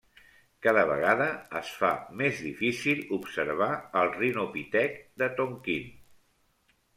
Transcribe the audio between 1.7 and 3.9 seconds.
fa més difícil observar